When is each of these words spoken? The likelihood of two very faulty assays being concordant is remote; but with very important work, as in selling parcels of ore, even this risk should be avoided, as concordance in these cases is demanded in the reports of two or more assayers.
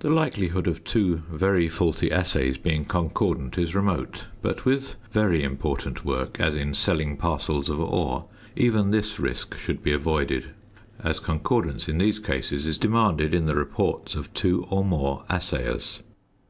The 0.00 0.10
likelihood 0.12 0.68
of 0.68 0.84
two 0.84 1.22
very 1.30 1.70
faulty 1.70 2.12
assays 2.12 2.58
being 2.58 2.84
concordant 2.84 3.56
is 3.56 3.74
remote; 3.74 4.26
but 4.42 4.66
with 4.66 4.96
very 5.10 5.42
important 5.42 6.04
work, 6.04 6.38
as 6.38 6.54
in 6.54 6.74
selling 6.74 7.16
parcels 7.16 7.70
of 7.70 7.80
ore, 7.80 8.26
even 8.54 8.90
this 8.90 9.18
risk 9.18 9.56
should 9.56 9.82
be 9.82 9.94
avoided, 9.94 10.50
as 11.02 11.18
concordance 11.18 11.88
in 11.88 11.96
these 11.96 12.18
cases 12.18 12.66
is 12.66 12.76
demanded 12.76 13.32
in 13.32 13.46
the 13.46 13.54
reports 13.56 14.14
of 14.14 14.34
two 14.34 14.66
or 14.68 14.84
more 14.84 15.24
assayers. 15.30 16.00